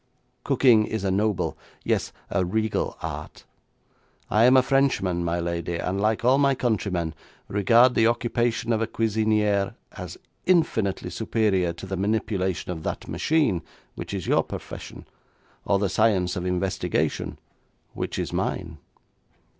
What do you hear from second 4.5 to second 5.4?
a Frenchman, my